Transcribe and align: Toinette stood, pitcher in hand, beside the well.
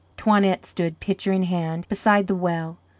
Toinette 0.17 0.65
stood, 0.65 0.99
pitcher 0.99 1.31
in 1.31 1.43
hand, 1.43 1.87
beside 1.87 2.25
the 2.25 2.33
well. 2.33 2.79